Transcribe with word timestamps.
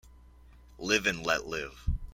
Live 0.79 1.05
and 1.05 1.23
let 1.23 1.45
live. 1.45 1.87